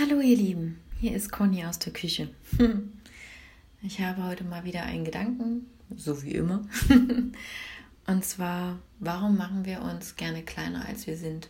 [0.00, 2.28] Hallo ihr Lieben, hier ist Conny aus der Küche.
[3.82, 6.62] Ich habe heute mal wieder einen Gedanken, so wie immer.
[8.06, 11.48] Und zwar, warum machen wir uns gerne kleiner, als wir sind?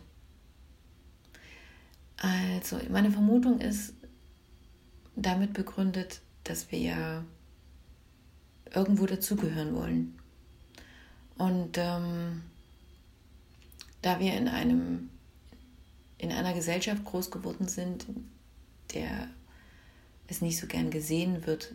[2.17, 3.93] Also, meine Vermutung ist
[5.15, 7.23] damit begründet, dass wir ja
[8.73, 10.17] irgendwo dazugehören wollen.
[11.37, 12.41] Und ähm,
[14.01, 15.09] da wir in einem
[16.19, 18.05] in einer Gesellschaft groß geworden sind,
[18.93, 19.29] der
[20.27, 21.73] es nicht so gern gesehen wird,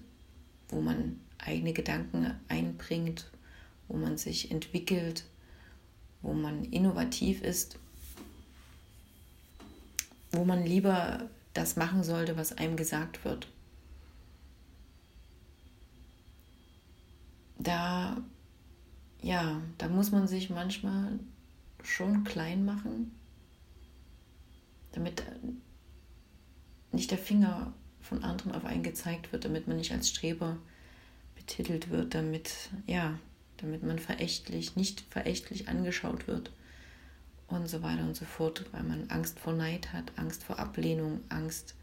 [0.68, 3.30] wo man eigene Gedanken einbringt,
[3.88, 5.24] wo man sich entwickelt,
[6.22, 7.78] wo man innovativ ist,
[10.32, 13.48] wo man lieber das machen sollte, was einem gesagt wird.
[17.58, 18.22] Da,
[19.22, 21.18] ja, da muss man sich manchmal
[21.82, 23.12] schon klein machen,
[24.92, 25.22] damit
[26.94, 30.58] nicht der Finger von anderen auf einen gezeigt wird, damit man nicht als Streber
[31.34, 33.18] betitelt wird, damit, ja,
[33.58, 36.50] damit man verächtlich, nicht verächtlich angeschaut wird
[37.48, 41.20] und so weiter und so fort, weil man Angst vor Neid hat, Angst vor Ablehnung,
[41.28, 41.74] Angst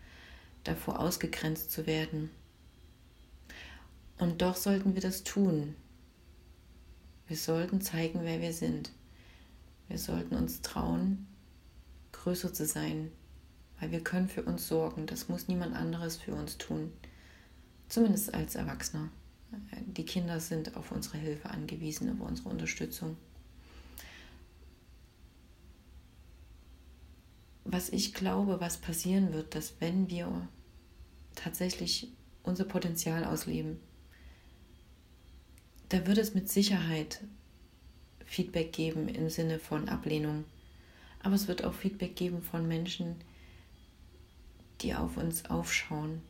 [0.64, 2.30] davor ausgegrenzt zu werden.
[4.18, 5.76] Und doch sollten wir das tun.
[7.28, 8.92] Wir sollten zeigen, wer wir sind.
[9.88, 11.28] Wir sollten uns trauen,
[12.12, 13.12] größer zu sein,
[13.82, 15.08] weil wir können für uns sorgen.
[15.08, 16.94] Das muss niemand anderes für uns tun.
[17.90, 19.10] Zumindest als Erwachsener.
[19.86, 23.18] Die Kinder sind auf unsere Hilfe angewiesen, auf unsere Unterstützung.
[27.66, 30.48] Was ich glaube, was passieren wird, dass wenn wir
[31.36, 32.12] tatsächlich
[32.44, 33.80] unser Potenzial ausleben,
[35.90, 37.22] da wird es mit Sicherheit
[38.26, 40.46] Feedback geben im Sinne von Ablehnung.
[41.20, 43.16] Aber es wird auch Feedback geben von Menschen,
[44.82, 46.22] die auf uns aufschauen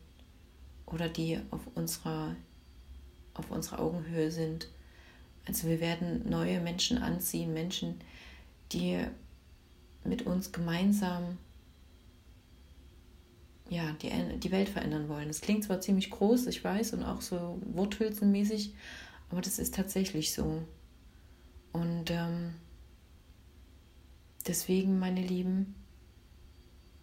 [0.86, 2.36] oder die auf unserer,
[3.34, 4.68] auf unserer Augenhöhe sind.
[5.46, 8.00] Also wir werden neue Menschen anziehen, Menschen,
[8.72, 9.04] die
[10.04, 11.38] mit uns gemeinsam
[13.72, 15.28] ja, die, die Welt verändern wollen.
[15.28, 18.74] Das klingt zwar ziemlich groß, ich weiß, und auch so worthülsenmäßig,
[19.30, 20.62] aber das ist tatsächlich so.
[21.72, 22.52] Und ähm,
[24.46, 25.74] deswegen, meine Lieben,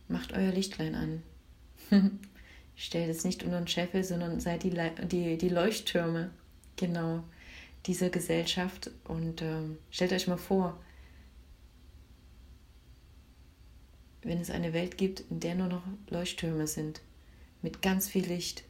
[0.07, 1.23] macht euer Lichtlein an.
[2.75, 4.73] Stellt es nicht unter den Scheffel, sondern seid die,
[5.07, 6.31] die, die Leuchttürme,
[6.75, 7.23] genau,
[7.85, 8.91] dieser Gesellschaft.
[9.05, 10.79] Und ähm, stellt euch mal vor,
[14.21, 17.01] wenn es eine Welt gibt, in der nur noch Leuchttürme sind,
[17.61, 18.63] mit ganz viel Licht,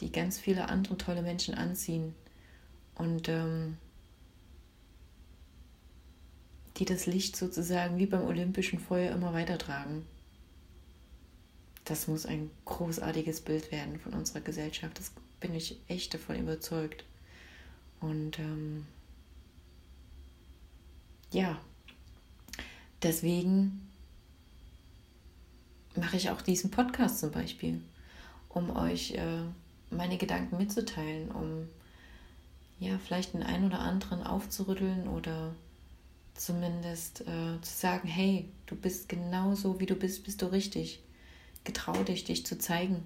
[0.00, 2.14] die ganz viele andere tolle Menschen anziehen
[2.94, 3.76] und ähm,
[6.78, 10.06] die das Licht sozusagen wie beim olympischen Feuer immer weitertragen
[11.84, 14.98] das muss ein großartiges Bild werden von unserer Gesellschaft.
[14.98, 17.04] Das bin ich echt davon überzeugt.
[18.00, 18.86] Und ähm,
[21.30, 21.58] ja,
[23.02, 23.88] deswegen
[25.96, 27.80] mache ich auch diesen Podcast zum Beispiel,
[28.48, 29.42] um euch äh,
[29.90, 31.68] meine Gedanken mitzuteilen, um
[32.78, 35.54] ja vielleicht den einen oder anderen aufzurütteln oder
[36.34, 41.02] zumindest äh, zu sagen, hey, du bist genauso wie du bist, bist du richtig
[41.64, 43.02] getrau dich, dich zu zeigen.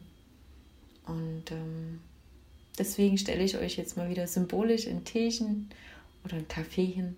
[1.06, 2.00] Und ähm,
[2.78, 5.70] deswegen stelle ich euch jetzt mal wieder symbolisch ein Teechen
[6.24, 7.16] oder ein Kaffee hin.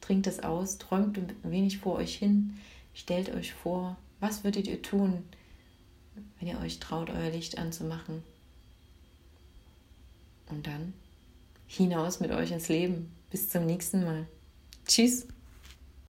[0.00, 2.58] Trinkt es aus, träumt ein wenig vor euch hin,
[2.94, 5.24] stellt euch vor, was würdet ihr tun,
[6.38, 8.22] wenn ihr euch traut, euer Licht anzumachen.
[10.46, 10.94] Und dann
[11.66, 13.12] hinaus mit euch ins Leben.
[13.30, 14.26] Bis zum nächsten Mal.
[14.86, 15.26] Tschüss.